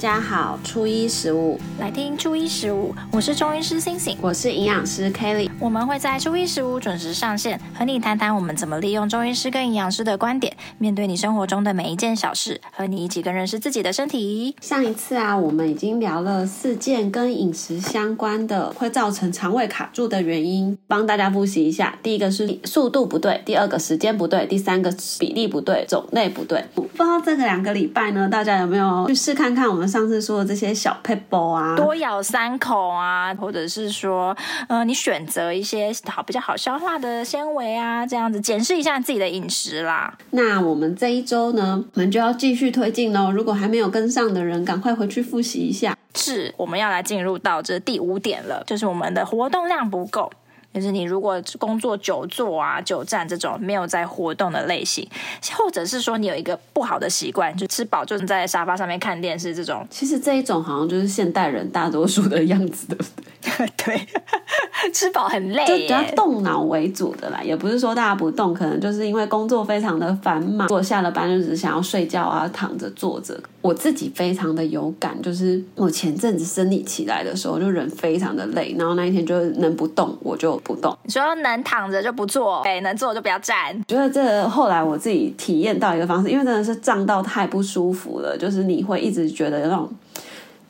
[0.00, 14.56] 大家好，初一十五来听初一十五，我是中医师星星，我是营养师 Kelly，我们会在初一十五准时上线，和你谈谈我们怎么利用中医师跟营养师的观点，面对你生活中的每一件小事，和你一起更认识自己的身体。
[14.62, 21.94] 上一次啊，我们已经聊了四件跟饮食相关的会造成肠胃卡住的原因，帮大家复习一下。
[22.02, 26.64] 第一个是速度不对，第二个时间不对，第三个比例不对，种类不对。
[26.74, 34.36] 不知道这个两个礼拜呢，大家有没有去试看看我们上次说的这些小 p e b l 啊，多咬三口啊，或者是说，
[34.68, 40.16] 呃，你选择一些好比较好消化的纤维啊，这样子检视一下自己的饮食啦。
[40.30, 43.32] 那我们这一周呢，我们就要继续推进喽。
[43.32, 45.96] 如果还没有跟上的人，赶快回去复习一下。
[46.14, 50.30] 是，我们要来进入到这第五点了，就是我们的活动量不够。
[50.72, 55.08] 就是你如果工作久坐啊、久站这种没有在活动的类型，
[55.56, 63.29] 或者是说你有一个不好的习惯，就吃饱就在沙发上面看电视这种，其实这一种好像就是现代人大多数的样子，对不对？
[63.84, 64.06] 对，
[64.92, 67.40] 吃饱很累，就比较动脑为主的啦。
[67.42, 73.38] 也不是说大家不动，可能就是因为工作非常的繁忙，我下了班就只想要睡觉啊，躺着坐着。
[73.62, 80.96] 我自己非常的有感，就是我前阵子生理起来的时候，就人非常的累，然后那一天就能不动我就不动。
[81.04, 83.78] 你说能躺着就不坐，对，能坐就不要站。
[83.86, 89.90] 觉得这后来我自己体验到一个方式，因为真的是胀到太不舒服了，就是你会一直觉得有那种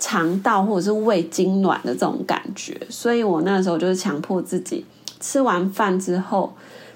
[0.00, 4.84] 肠道或者是胃痉挛的这种感觉，所以我那时候就是强迫自己
[5.20, 6.52] 吃完饭之后，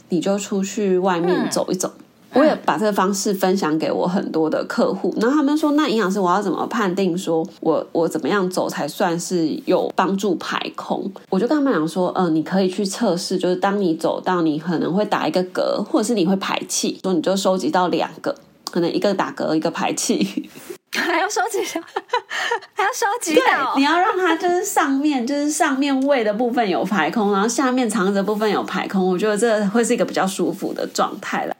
[0.09, 1.89] 你就出去外面走一走。
[1.89, 2.01] 嗯
[2.35, 18.35] 我也把这个方式分享给我很多的客户，然后他们说：“那营养师，我要怎么判定说我我怎么样走才算是有帮助排空？”我就跟他们讲说：“嗯、呃，你可以去测试，就是当你走到你可能会打一个嗝，或者是你会排气，说你就收集到两个，
[18.73, 20.51] 可能一个打嗝，一个排气，
[21.01, 21.59] 还要收集，
[22.75, 31.55] 还要收集到，你要让它就是上面就是上面胃的部分有排空，然后下面肠子的部分有排空，我觉得这会是一个比较舒服的状态了。”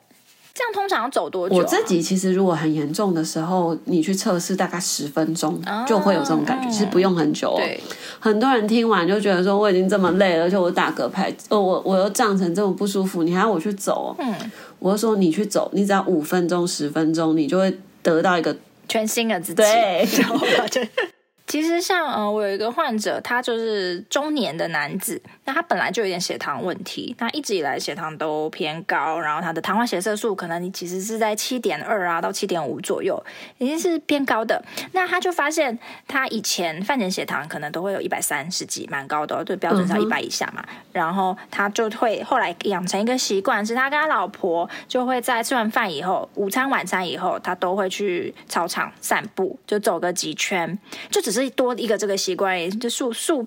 [0.57, 1.59] 这样通常要走多久啊？
[1.59, 7.57] 我自己其实如果很严重的时候，你去测试大概十分钟就会有这种感觉，其实不用很久哦。
[7.57, 7.81] 对，
[8.21, 14.15] 很多人听完就觉得说我已经这么累了，而且我打嗝排，呃，我我又胀成这么不舒服，你还要我去走？
[14.21, 14.33] 嗯，
[14.79, 18.57] 我就说你去走，你只要五分钟、十分钟，你就会得到一个
[18.89, 19.63] 全新的自己。
[19.63, 20.07] 对。
[21.47, 33.23] 其实像呃，我有一个患者，他就是中年的男子，那他本来就有点血糖问题，那一直以来血糖都偏高，然后他的糖化血色素可能你其实是在七点二啊到七点五左右，
[33.59, 34.65] 已经是偏高的。
[34.93, 35.79] 那他就发现
[36.09, 40.65] 他以前饭前血糖可能都会有一百三十几，蛮高的，对标准在一百以下嘛。
[40.67, 50.79] 嗯、然后他就会后来养成一个习惯，是他跟他老婆就会在吃完饭以后，午餐晚餐以后，他都会去操场散步，就走个几圈，
[51.11, 51.55] 就只是。
[51.55, 53.47] 多一个这个习惯，就速速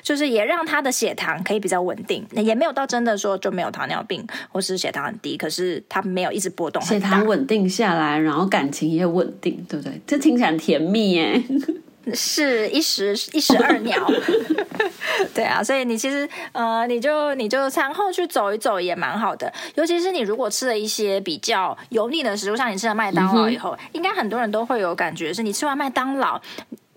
[0.00, 10.00] 就是也让他的血糖可以比较稳定，也没有到真的说就没有糖尿病或是血糖很低，可是他没有一直波动，血糖稳定下来，然后感情也稳定，对不对？
[10.06, 11.42] 这听起来很甜蜜耶，
[12.14, 14.08] 是一石一石二鸟，
[15.34, 26.40] 对啊，所以你其实呃，你就你就餐后去走一走也蛮好的，尤其是你如果吃了一些比较油腻的食物，像你吃了麦当劳以后，嗯、应该很多人都会有感觉，是你吃完麦当劳。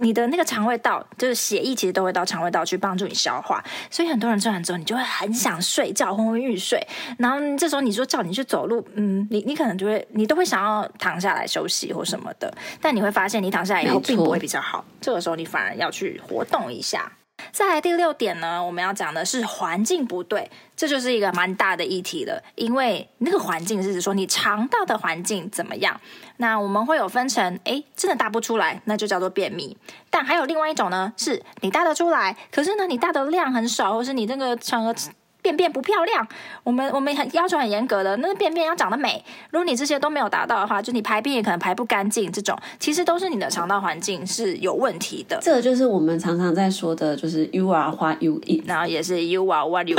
[0.02, 6.86] 你的那个肠胃道，就是血液其实都会到肠胃道去帮助你消化，所以很多人吃完之后，你就会很想睡觉，昏昏欲睡。
[7.18, 12.52] 然后这时候你说叫你去走路，嗯，你你可能就会，你都会想要躺下来休息或什么的。
[12.82, 14.84] 但你会发现，你躺下来以后并不会比较好。
[15.00, 17.12] 这个时候你反而要去活动一下。
[17.52, 22.42] 再来第六点呢，我们要讲的是环境不对，这就是一个蛮大的议题了。
[22.56, 26.00] 因为那个环境是指说你肠道的环境怎么样？
[26.38, 29.78] 那我们会有分成，哎，真的大不出来，那就叫做便秘。
[30.10, 34.94] 但还有另外一种呢，是你大得出来，可是呢你大的量很少，或是你那个场合。
[35.42, 36.28] 便便不漂亮，
[36.64, 39.24] 我们我们很要求很严格的，那便便要长得美。
[39.50, 45.40] 如果你这些都没有达到的话，就你排便也可能排不干净，这种其实都是你的肠道环境是有问题的。
[45.42, 49.98] 这个就是我们常常在说的，就是 you are what you eat，然后也是 you are what you。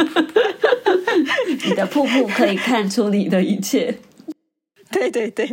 [1.66, 3.94] 你的瀑布可以看出你的一切。
[4.92, 5.52] 对 对对，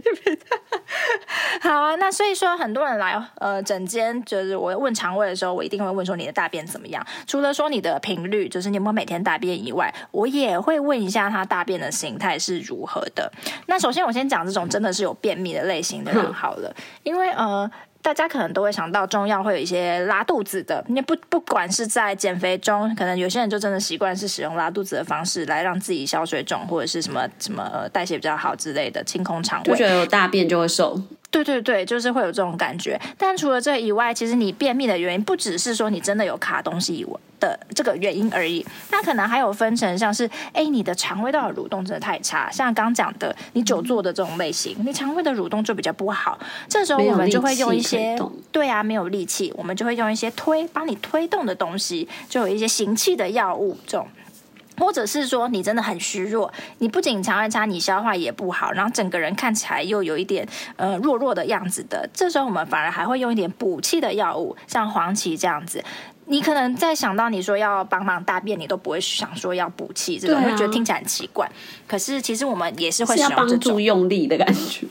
[1.62, 1.96] 好啊。
[1.96, 7.06] 那所以说，很多人来呃诊间，就是我问肠胃的时候，我一定会问说你的大便怎么样。
[7.26, 13.32] 除了说你的频率，就是你有没有每天大便以外，我也会问一下他大便的形态是如何的。
[13.68, 17.70] 那首先我先讲这种真的是有便秘的类型的人好了，因为呃。
[18.02, 31.00] 大家可能都会想到中药会有一些拉肚子的，你不不管是在减肥中，可能有些人就真的习惯是使用拉肚子的方式来让自己消水肿，或者是什么什么代谢比较好之类的清空肠胃，就觉得有大便就会瘦。
[31.32, 33.00] 对对对，就是会有这种感觉。
[33.18, 38.66] 但除了这以外，其实你便秘的原因不只是说你真的有卡东西以外的这个原因而已。
[38.92, 46.38] 那可能还有分成像是，哎，你的肠胃道的蠕动真的太差，像刚讲的你久坐的这种类型，你肠胃的蠕动就比较不好。
[46.68, 48.18] 这时候我们就会用一些，
[48.52, 54.08] 对啊，没有力气，我们就会用一些推帮你推动的东西，就有一些行气的药物这种。
[54.80, 60.48] 或者是说你真的很虚弱，你不仅肠胃差，你消化也不好，然后整个人看起来又有一点
[60.78, 65.84] 呃弱弱的样子的，这时候我们反而还会用一点补气的药物，像黄芪这样子。
[66.26, 71.50] 你可能在想到你说要帮忙大便，你都不会想说要补气，这种、啊、会觉得听起来很奇怪。
[71.88, 74.86] 可是其实我们也是会使用这种帮助用力的感觉。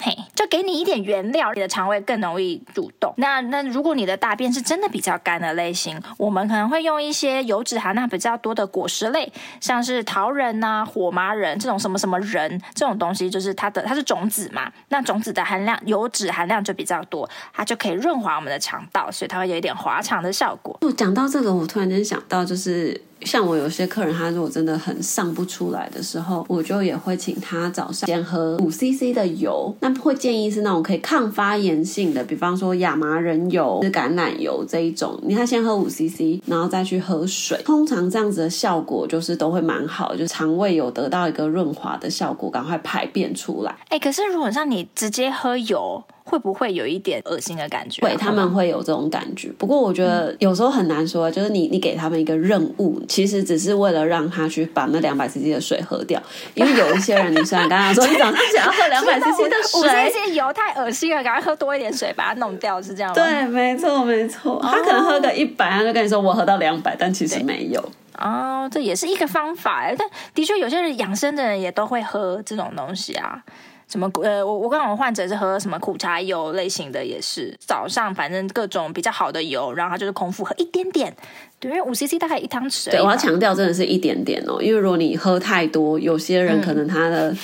[0.00, 3.12] 嘿，就给你一点原料，你的肠胃更容易蠕动。
[3.16, 20.78] 那那如果你的大便是真的比较干的类型，我们可能会用一些油脂含量比较多的果实类，像是桃仁呐、火麻仁这种什么什么仁这种东西，就是它的它是种子嘛，那种子的含量油脂含量就比较多，它就可以润滑我们的肠道，所以它会有一点滑肠的效果。
[20.80, 23.00] 就讲到这个，我突然间想到就是。
[23.22, 35.18] 像我有些客人，他如果真的很上不出来的时候，我就也会请他早上先喝五 CC 的油，那会建议是那种可以抗发炎性的，比方说亚麻仁油、橄榄油这一种。
[35.24, 43.76] 你看，先喝五 CC，然后再去喝水，通常这样子的效果就是都会蛮好，就肠胃有得到一个润滑的效果，赶快排便出来。
[43.88, 46.02] 哎、可是如果像你直接喝油。
[46.28, 48.02] 会不会有一点恶心的感觉？
[48.02, 49.50] 会，他们会有这种感觉。
[49.56, 56.22] 不过我觉得有时候很难说，就是你你给他们一个任务，其实只是为了让他去把那两百 CC 的水喝掉。
[56.54, 63.14] 因为有一些人，你虽然刚刚说你早上想要喝 两百 CC 的水，这些油太恶心了，赶快喝多一点水把它弄掉，是这样吗？
[63.14, 64.60] 对，没错没错。
[64.62, 67.82] 他可能喝个一百，他就跟你说我喝到两百，但其实没有。
[68.18, 69.84] 哦，这也是一个方法。
[69.96, 73.42] 但的确，有些人养生的人也都会喝这种东西啊。
[73.90, 81.14] 什么呃，我我刚刚患者是喝什么苦茶油类型的，也是早上反正各种比较好的油，然后他就是空腹喝一点点，
[81.58, 82.90] 对，因为五 CC 大概一汤匙。
[82.90, 87.34] 对，我要强调真的是一点点哦，因为如果你喝太多，有些人可能他的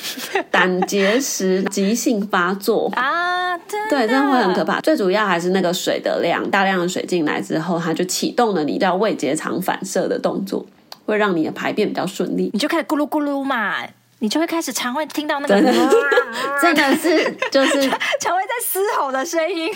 [0.50, 3.56] 胆结石 急性发作啊，
[3.88, 4.81] 对，这样会很可怕。
[4.82, 10.67] 最主要还是那个水的量，大量的水进来之后，它就启动了你叫胃结肠反射的动作，
[11.06, 13.76] 会让你的排便比较顺利，你就开始咕噜咕噜嘛。
[14.25, 15.55] 你就会开始肠胃听到那个，
[16.59, 17.82] 真的，是就是
[18.19, 19.71] 肠胃在嘶吼的声音，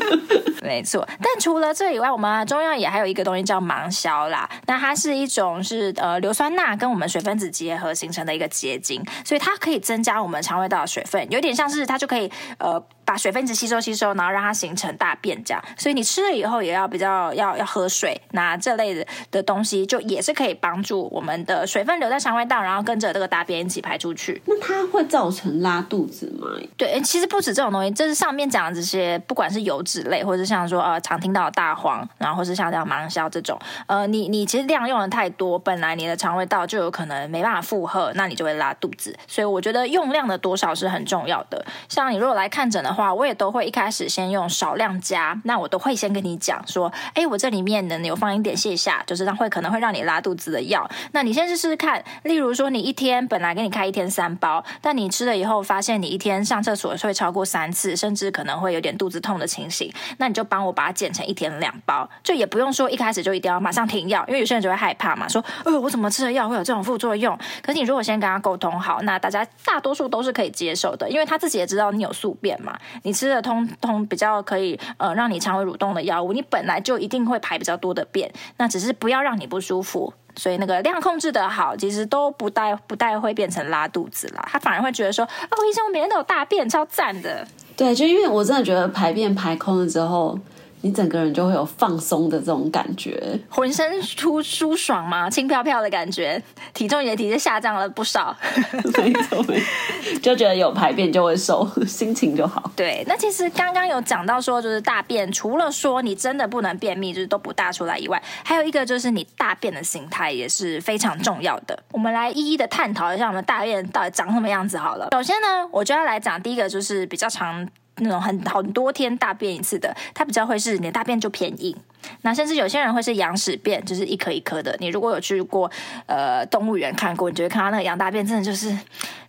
[0.64, 1.06] 没错。
[1.20, 4.48] 但除了这以外，我们中药也还有一个东西叫芒硝啦。
[4.66, 12.82] 那它是一种是呃硫酸钠跟我们水分子结合形成的一个结晶，所以它可以增加我们肠胃道的水分，有点像是它就可以呃。
[13.04, 15.62] 把水分子吸收吸收，然后让它形成大便这样。
[15.76, 24.40] 所以你吃了以后也要比较要要喝水，那这类的的东西就也是可以帮助我们的水分留在肠胃道，然后跟着这个大便一起排出去。
[24.46, 26.46] 那它会造成拉肚子吗？
[26.78, 39.14] 对，其实不止这种东西，就是上面讲的这些，不管是油脂类，或者像说呃常听到的大黄，然后或是像这样芒硝这种，呃，你你其实量用的太多，本来你的肠胃道就有可能没办法负荷，那你就会拉肚子。
[39.26, 41.64] 所以我觉得用量的多少是很重要的。
[41.88, 52.02] 像你如果来看诊的话，我也都会一开始先用少量加，那我都会先跟你讲说，哎，我这里面呢有放一点泻下，就是让会可能会让你拉肚子的药，那你先试试看。
[52.22, 67.34] 例如说，你一天本来给你开一天三包，但你吃了以后发现你一天上厕所会超过三次，甚至可能会有点肚子痛的情形，那你就帮我把它减成一天两包，就也不用说一开始就一定要马上停药，因为有些人就会害怕嘛，说，呃，我怎么吃的药会有这种副作用？
[67.62, 73.12] 可是你如果先跟他沟通好，那大家大多数都是可以接受的，因为他自己也知道你有宿便嘛，你。
[73.22, 84.48] 吃的通通比较可以呃让你肠胃蠕动的药物，你本来就一定会排比较多的便，那只是不要让你不舒服，所以那个量控制的好，其实都不带不带会变成拉肚子啦。
[84.50, 87.46] 他反而会觉得说，哦，医生我每天都有大便，超赞的。
[87.76, 90.38] 对，就因为我真的觉得排便排空了之后。
[90.82, 95.30] 你整个人就会有放松的这种感觉，浑身舒舒爽吗？
[95.30, 96.42] 轻飘飘的感觉，
[96.74, 98.36] 体重也体质下降了不少。
[98.98, 102.70] 没错，没错，就觉得有排便就会瘦， 心情就好。
[102.74, 111.80] 对，那其实刚刚有讲到说，就是大便除了说你真的不能便秘，就是都不大出来以外，还有一个就是你大便的形态也是非常重要的。
[111.92, 115.08] 我们来一一的探讨一下我们大便到底长什么样子好了。
[115.12, 117.68] 首先呢，我就要来讲第一个，就是比较长。
[117.96, 121.76] 那种很很多天大便一次的，它比较会是你的大便就偏硬。
[122.22, 124.76] 那甚至有些人会是羊屎便，就是一颗一颗的。
[124.78, 125.70] 你如果有去过
[126.06, 128.76] 呃动物园看过，你就会看到那个羊大便，真的就是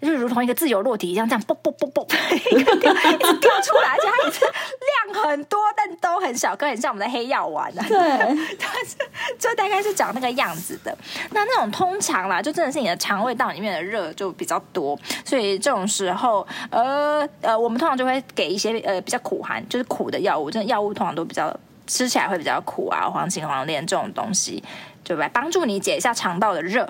[0.01, 2.07] 就如同一个自由落体一样，这样啵啵啵啵
[2.51, 7.85] 一个掉一直掉出来，而且它也是量很多，但都很小，跟很像我们的黑药丸啊。
[7.87, 7.97] 对，
[8.59, 8.95] 但是
[9.39, 10.95] 就大概是长那个样子的。
[11.31, 21.55] 那那种通常啦，就真的是你的肠胃道里面的热就比较多，所以这种时候，呃呃，我们通常就会给一些呃比较苦寒，就是苦的药物，这药物通常都比较。
[21.87, 24.63] 吃起来会比较苦啊，黄芩、黄连这种东西，
[25.03, 26.87] 就来帮助你解一下肠道的热。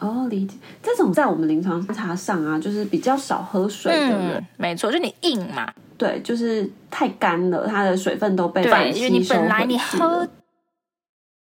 [0.00, 0.56] 哦，理解。
[0.82, 8.98] 这种在我们临床观察上啊，就是比较少喝水的人，嗯、没错，就你硬嘛，对，就是太干了，它的水分都被反吸收。
[8.98, 10.28] 对，因为你本来你喝。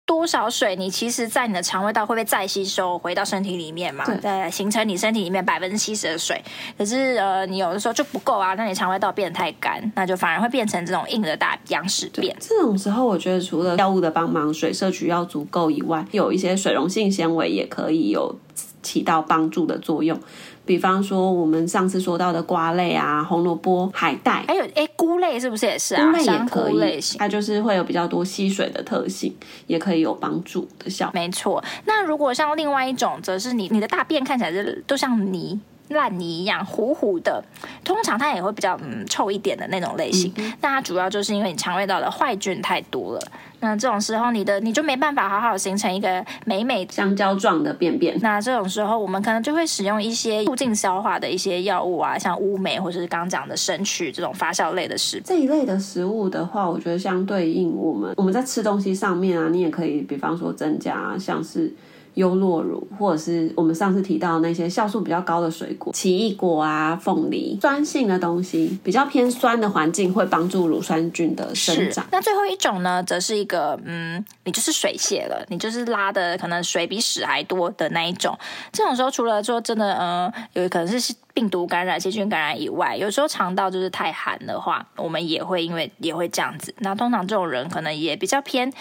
[0.09, 4.07] 多少水，你其实，在你的肠胃道会被再吸收回到身体里面嘛？
[4.23, 6.43] 对，形成你身体里面百分之七十的水。
[6.79, 12.35] 可是，呃，你有的时候就不够啊，那你肠胃道变得太干，那就反而会变成这种硬的大羊屎便。
[12.41, 18.35] 这种时候，我觉得除了药物的帮忙，水摄取要足够以外，有一些水溶性纤维也可以有
[18.83, 20.19] 起到帮助的作用。
[20.65, 26.05] 比方说，我们上次说到的瓜类啊，红萝卜、海带，还有哎，菇类是不是也是啊？
[26.05, 29.35] 菇类也可以，它就是会有比较多吸水的特性，
[29.67, 31.13] 也可以有帮助的效果。
[31.15, 31.65] 没错。
[31.87, 35.59] 那如果像另外一种，则是你你的大便看起来是都像泥。
[35.91, 37.43] 烂泥一样糊糊的，
[37.85, 40.33] 通常它也会比较嗯臭一点的那种类型。
[40.37, 43.21] 那、嗯、它主要就是因为你肠胃道的坏菌太多了。
[43.61, 48.17] 那这种时候，你的你就没办法好好形成一个美美香蕉状的便便。
[48.21, 55.21] 那这种时候，我们可能就会使用一些促进消化的一些药物啊，像乌梅或者是刚刚讲的生曲这种发酵类的食。
[55.25, 61.75] 这一类的食物的话，我觉得相对应我们我们在吃东西上面啊，你也可以比方说增加像是。
[62.19, 72.05] 优酪乳，或者是我们上次提到那些酵素比较高的水果，奇异果啊、凤梨，酸性的东西，比较偏酸的环境会帮助乳酸菌的生长。
[72.11, 78.37] 那最后一种呢，则是一个，嗯，你就是水泻了，你就是拉的可能水比屎还多的那一种。
[78.73, 86.75] 这种时候，除了说真的，嗯，有可能是病毒感染、细菌感染以外，有时候肠道就是太寒的话，我们也会因为也会这样子。
[86.81, 88.73] 那通常这种人可能也比较偏，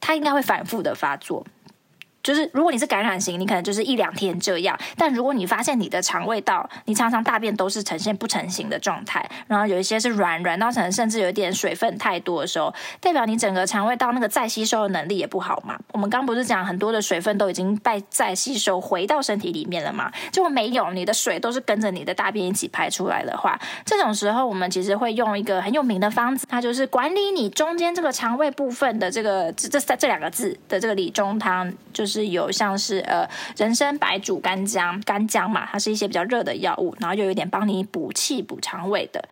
[0.00, 1.44] 他应该会反复的发作。
[2.26, 4.76] 就是如果你是感染型，你可能就是一两天这样。
[4.96, 15.78] 但如果你发现你的肠胃道，你常常大便都是呈现不成形的状态，然后有一些是软软到成甚至有一点水分太多的时候，代表你整个肠胃道那个再吸收的能力也不好嘛。
[15.92, 20.10] 我们刚不是讲很多的水分都已经被再吸收回到身体里面了吗？
[20.32, 32.15] 结果没有，你的水都是跟着你的大便一起排出来的话，这种时候我们其实会用一个很有名的方子，它就是管理你中间这个肠胃部分的这个这这这两个字的这个理中汤，就是。
[32.16, 39.22] 是有像是呃人参白术干姜干姜嘛，它是一些比较热的药物，然后又有点帮你补气补肠胃的。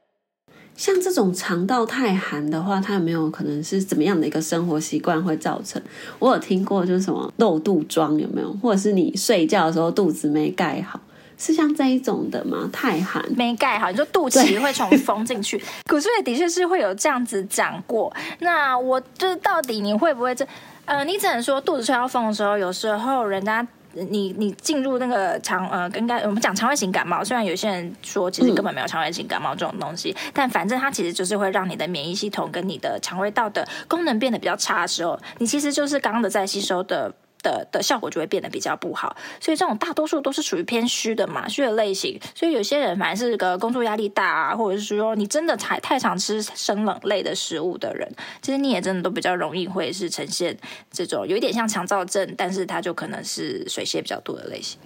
[0.77, 5.81] 像这种肠道太寒的话，它有没有可能是怎么样的一个生活习惯会造成？
[6.19, 11.01] 我有听过就是什么漏肚装有没有，或者是你睡觉的时候肚子没盖好，
[11.37, 12.69] 是像这一种的吗？
[12.73, 18.15] 太寒没盖好，你说肚脐会从风进去，古书也的确是会有这样子讲过。
[18.39, 20.47] 那我就是到底你会不会这？
[20.85, 37.13] 呃，你只能说肚子吹到风的时候，有时候人家你你进入那个肠呃，应该我们讲肠胃型感冒，虽然有些人说其实根本没有肠胃型感冒这种东西，嗯、但反正它其实就是会让你的免疫系统跟你的肠胃道的功能变得比较差的时候，你其实就是刚刚的在吸收的。
[37.45, 42.19] 的的效果就会变得比较不好，所以这种大多数都是属于偏虚的嘛，虚的类型。
[42.35, 48.11] 所以有些人反而是个工作压力大啊，或者是说你真的太太常吃生冷类的食物的人，
[48.43, 50.57] 其实你也真的都比较容易会是呈现
[50.91, 54.81] 这种有一点像强燥症，但是它就可能是水泄比较多的类型。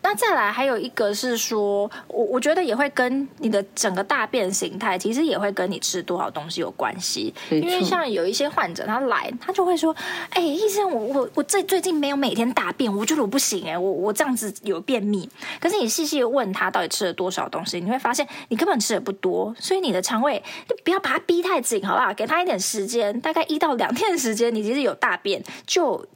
[0.00, 7.34] 那再来还有一个是说，我我觉得也会跟你的整个大便形态，其实也会跟你吃多少东西有关系。
[7.50, 9.94] 因为像有一些患者他来，他就会说
[10.30, 15.28] ：“哎，医生，我我我最最近没有每天大便，我觉得我不行哎，我我这样子有便秘。”
[15.60, 19.54] 可是你细细的问他到底吃了多少东西，你会发现你根本吃的不多。
[19.58, 22.14] 所以你的肠胃就不要把它逼太紧，好不好？
[22.14, 26.06] 给他一点时间，大概一到两天的时间，你其实有大便就。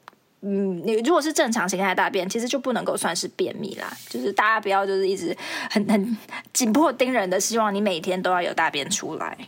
[0.42, 3.87] 嗯，你如果是正常形态的大便，其实就不能够算是便秘啦。
[4.08, 5.37] 就是大家不要就是一直
[5.70, 6.16] 很很
[6.52, 9.38] 紧迫盯人的，希望你每天都要有大便出来。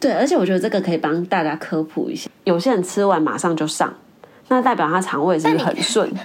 [0.00, 2.28] 对，而且我觉得这个可以帮大家科普一下。
[2.42, 3.94] 有些人吃完马上就上，
[4.48, 6.12] 那代表他肠胃是不是很顺？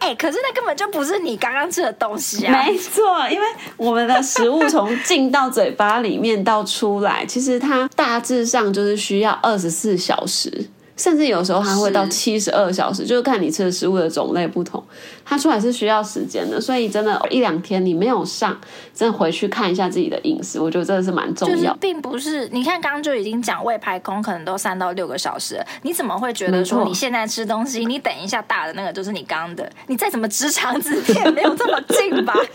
[0.00, 2.64] 哎、欸，可是那根本就不是你刚刚吃的东西啊！
[2.64, 10.68] 没错，因为我们的食物从进到嘴巴里面到出来，其实它大致上就是需要二十四小时。
[10.98, 14.84] 甚至有时候还会到七十二小时，就是看你吃的食物的种类不同，
[15.24, 16.60] 它出来是需要时间的。
[16.60, 18.60] 所以真的，一两天你没有上，
[18.92, 21.54] 真的回去看一下自己的饮食，我觉得真的是蛮重要。
[21.54, 29.70] 就是、并不是你看刚刚就已经讲胃排空，可能都三到六个小时，你怎么会觉得说你现在吃东西，你等一下大的那个就是你刚的？
[29.86, 32.34] 你再怎么直肠子也没有这么近吧？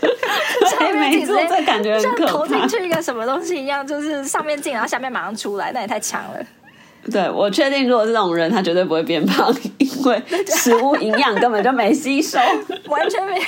[0.78, 6.44] 对，没错，这感觉像投进去一个什么东西一样，就是上面进，然后下面马上出来，那也太强了。
[7.10, 12.38] 对，我确定，如果是这种人，他绝对不会变胖，因为食物营养根本就没吸收，
[12.88, 13.40] 完全没。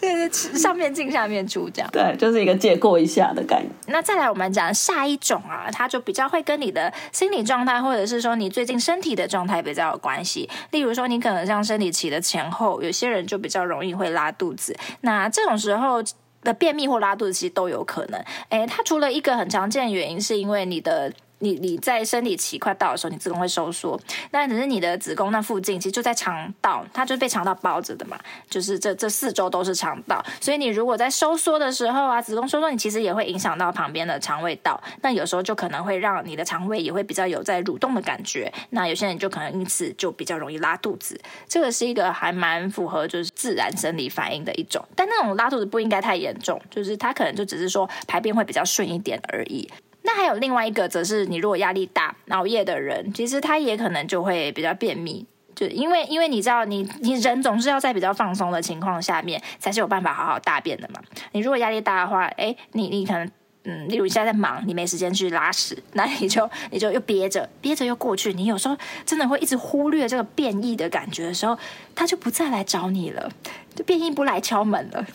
[0.00, 1.90] 这是上面进下面出，这样。
[1.92, 3.70] 对，就是一个借过一下的概念。
[3.86, 10.48] 那再来，我们讲下一种啊，它就比较会跟你的心理状态，或者是说你最近身体的状态比较有关系。
[10.70, 14.74] 例如说，你可能像生理期的前后，有些人就比较容易会拉肚子。
[15.02, 16.02] 那这种时候
[16.42, 18.20] 的便秘或拉肚子，其实都有可能。
[18.48, 21.12] 诶，它除了一个很常见的原因，是因为你的。
[21.40, 24.00] 你你在生理期快到的时候，你子宫会收缩，
[24.30, 49.68] 那只是你的子宫那附近，其实就在肠道，它就被肠道包着的嘛，就是这这四周都是肠道，所以你如果在收缩的时候啊，子宫收缩，你其实也会影响到旁边的肠胃道，那有时候就可能会让你的肠胃也会比较有在蠕动的感觉，那有些人就可能因此就比较容易拉肚子，这个是一个还蛮符合就是自然生理反应的一种，但那种拉肚子不应该太严重，就是它可能就只是说排便会比较顺一点而已。
[50.04, 61.00] 那还有另外一个，则是你如果压力大、熬夜的人，其实他也可能就会比较便秘，就因为因为你知道你，你人总是要在比较放松的情况下面，才是有办法好好大便的嘛。
[61.32, 63.30] 你如果压力大的话，哎，你你可能。
[63.66, 68.32] 嗯，例如你现在在忙，你没时间去拉屎，那你就 你就又憋着，憋着又过去。
[68.34, 71.56] 你有时候真的会一直忽略这个变异的感觉的时候，
[71.94, 73.30] 他就不再来找你了，
[73.74, 75.06] 就变异不来敲门了，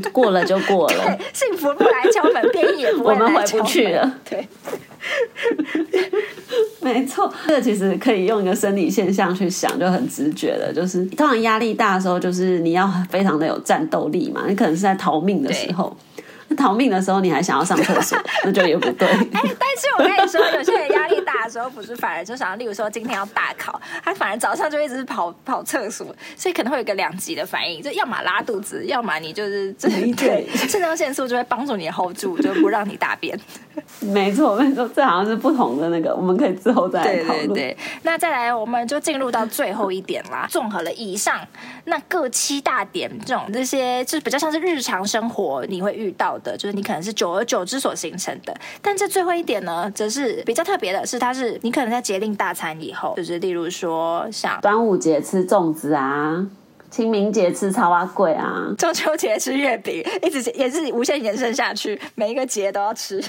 [0.00, 1.18] 就过了就过了。
[1.34, 3.34] 幸福不来敲门，变异也不会来 敲门。
[3.34, 4.14] 我们回不去了。
[4.24, 4.48] 对，
[6.80, 15.94] 没错，这个其实可以用一个生理现象去想，就很直觉的，就是通常压力大的时候，就是你要非常的有战斗力嘛，你可能是在逃命的时候。
[16.56, 19.08] 逃命的时候，你还想要上厕所， 那就也不对。
[19.08, 26.06] 哎，但是我跟你说，有些人压力大的时候，不是反而就想要，例如说今天要大考，他反而早上就一直跑跑厕所，
[26.36, 33.38] 所以可能会有一个两极的反应，就要么拉肚子，要么你就是 这一对肾上腺素就会帮助你 hold 住，就不让你大便。
[34.00, 37.48] 没错，没错，这好像是不同的那个，我们可以之后再来讨论。
[37.48, 40.46] 对对对，那再来，我们就进入到最后一点啦。
[40.50, 41.40] 综合了以上
[41.84, 48.54] 那各七大点，这种这些就是比较像是日常生活你会遇到的，就是你可能是久而久之所形成的。
[48.80, 56.46] 但这最后一点呢，则是比较特别的是，它是你可能在节令大餐以后，就是例如说像端午节吃粽子啊，
[56.90, 63.20] 清明节吃超花贵啊，中秋节吃月饼，一直也是无限延伸下去，每一个节都要吃。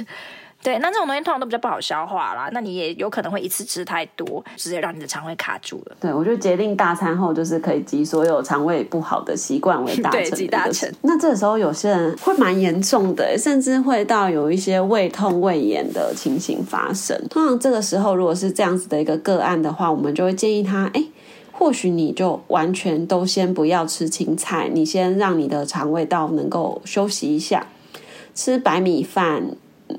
[0.66, 5.96] 对，那这种东西通常都比较不好消化啦，那你也有可能会一次吃太多，直接让你的肠胃卡住了。
[6.00, 10.92] 对，我觉得节令大餐后就是可以集所有肠胃不好的习惯为大 成，集大成。
[11.04, 17.16] 那这时候有些人会蛮严重的，甚至会到有一些胃痛、胃炎的情形发生。
[17.30, 21.04] 通常这个时候如果是这样子的一个个案的话，我们就会建议他，哎，
[21.52, 27.68] 或许你就完全都先不要吃青菜，你先让你的肠胃道能够休息一下，
[28.34, 29.44] 吃白米饭。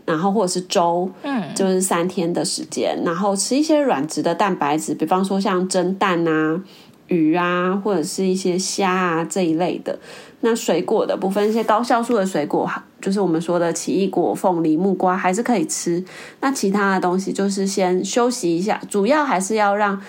[0.05, 6.61] 然后或者是粥，嗯，就是三天的时间，然后吃一些软质的蛋白质，比方说像蒸蛋啊、
[7.09, 9.99] 鱼啊，或者是一些虾啊这一类的。
[10.40, 12.70] 那水果的部分，一些高酵素的水果，
[13.01, 16.05] 就是我们说的奇异果、凤梨、木瓜，还是可以吃。
[16.40, 20.01] 那其他的东西就是先休息一下，主要还是要让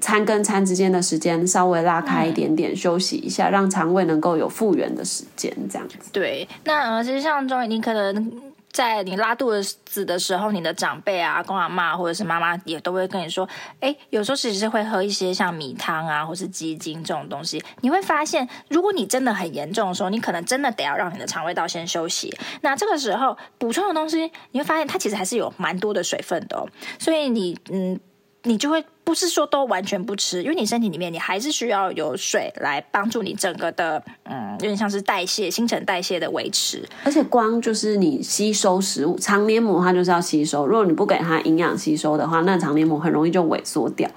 [0.00, 5.96] 餐跟餐之间的时间稍微拉开一点点，嗯、休息一下，让肠胃能够有复原的时间，这样子。
[6.12, 8.51] 对，那呃，其实像中医，你可能。
[8.72, 13.46] 在你拉肚子的时候，你的长辈啊、公阿妈或者是妈妈也都会跟你说，
[13.80, 17.62] 哎，有时候其实是会喝一些像米汤啊，或是鸡精这种东西。
[17.82, 22.34] 你会发现，如果你真的很严重的时候，你可能真的得要让你的肠胃道先休息。
[22.62, 26.66] 那这个时候补充的东西，你会发现它其实还是有蛮多的水分的哦。
[26.98, 28.00] 所以你嗯。
[28.44, 36.82] 你就会不是说都完全不吃，因为你身体里面你还是需要有水来帮助你整个的，嗯，有点像是代谢、新陈代谢的维持。
[37.04, 44.10] 而且光就是你吸收食物，肠黏膜它就是要吸收，如果你不给它营养吸收的话，那肠黏膜很容易就萎缩掉。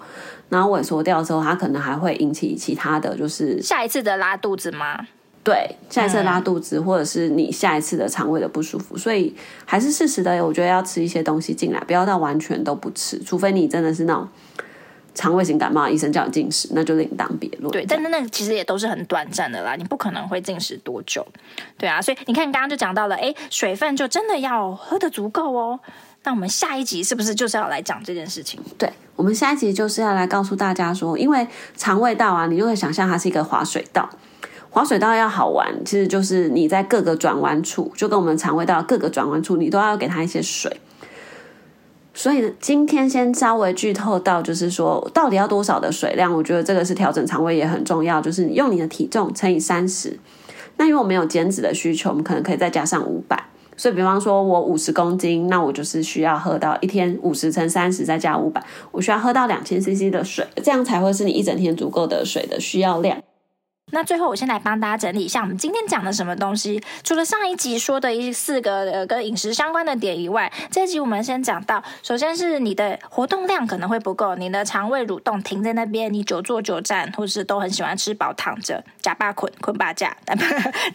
[0.48, 5.08] 然后萎缩掉之后，它可能还会引起其他的就是下一次的拉肚子吗？
[5.46, 9.32] 对，下一次拉肚子，或者是你下一次的肠胃的不舒服，所以
[9.64, 14.28] 还是适时的，我觉得要吃一些东西进来，不要到完全都不吃，除非你真的是那种
[15.14, 17.72] 肠胃型感冒，医生叫你禁食，那就另当别论。
[17.72, 21.24] 对，但是那个其实也都是很短暂的啦，你不可能会禁食多久。
[21.78, 25.80] 对啊，所以你看刚刚就讲到了，哎，水分就真的要喝的足够哦。
[26.24, 28.60] 那我们下一集是不是就是要来讲这件事情？
[28.80, 34.10] 对，我们下一集就是要来告诉大家说，因为肠胃道啊，你就会想象它是一个滑水道。
[34.76, 40.82] 滑水道要好玩，其实就是你在各个转弯处，就跟我们肠胃道各个转弯处，你都要给它一些水。
[42.14, 46.34] 所以呢，今天先稍微剧透到，就是说到底要多少的水量？
[46.34, 50.20] 我觉得这个是调整肠胃也很重要，就是你用你的体重乘以三十。
[50.76, 53.42] 那因为我没有减脂的需求，我们可能可以再加上五百。
[53.78, 58.62] 所以，比方说我五十公斤，那我就是需要喝到一天五十乘三十再加五百，
[58.92, 63.18] 我需要喝到两千 CC 的水，这样才会是你一整天足够的水的需要量。
[63.92, 66.82] 那最后，我先来帮大家整理一下我们今天讲的什么东西。
[67.04, 80.18] 除了上一集说的一四个呃跟饮食相关的点以外，这一集我们先讲到，首先是你的活动量可能会不够，你的肠胃蠕动停在那边，你久坐久站，或者是都很喜欢吃饱躺着，假巴捆捆巴架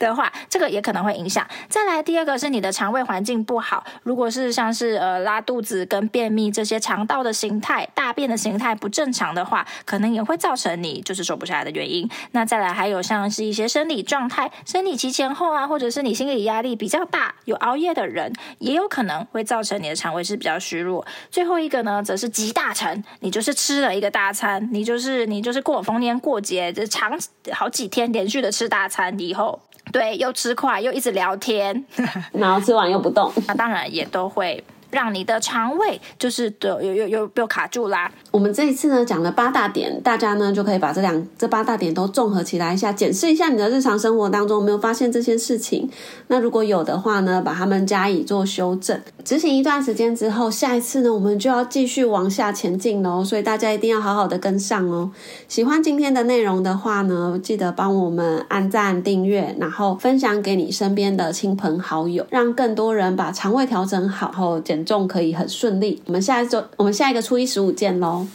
[0.01, 1.47] 的话，这个也可能会影响。
[1.69, 12.11] 再来第二个是你的肠胃环境不好，如果是像是呃拉肚子跟便秘这些肠道的形态、大便的形态不正常的话，可能也会造成你就是瘦不下来的原因。
[12.33, 12.91] 那再来还。
[12.91, 21.07] 有像是一些生理状态、生理期前后啊，或者是你心理压力比较大、有熬夜的人，也有可能会造成你的肠胃是比较虚弱。
[21.31, 27.17] 最后一个呢，则是集大成，你就是吃了一个大餐，你就是你就是过逢年过节，这长
[27.53, 29.61] 好几天连续的吃大餐以后，
[29.93, 31.85] 对，又吃快又一直聊天，
[32.35, 34.65] 然后吃完又不动，那当然也都会。
[34.91, 38.11] 让你的肠胃就是有有有有被卡住啦。
[38.31, 45.89] 我们这一次呢讲了八大点，大家呢就可以把这两这八大点都综合起来一下，检视一下你的日常生活当中有没有发现这些事情。
[46.29, 49.01] 那如果有的话呢，把它们加以做修正。
[49.25, 53.25] 执行一段时间之后，下一次呢我们就要继续往下前进喽。
[53.25, 55.11] 所以大家一定要好好的跟上哦。
[55.49, 66.01] 喜欢今天的内容的话呢，记得帮我们按赞、订阅，然后分享给你身边的亲朋好友，让更多人把肠胃调整好后减重可以很顺利。
[66.07, 68.27] 我们下一周，我们下一个初一十五见喽。